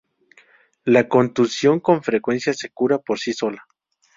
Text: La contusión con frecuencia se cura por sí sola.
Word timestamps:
La 0.83 1.07
contusión 1.07 1.79
con 1.79 2.01
frecuencia 2.01 2.55
se 2.55 2.71
cura 2.71 2.97
por 2.97 3.19
sí 3.19 3.33
sola. 3.33 3.63